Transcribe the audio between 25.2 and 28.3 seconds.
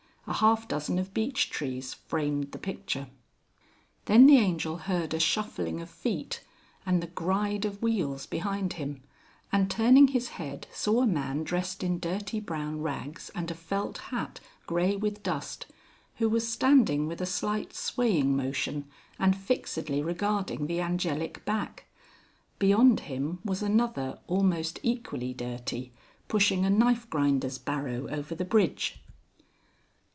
dirty, pushing a knife grinder's barrow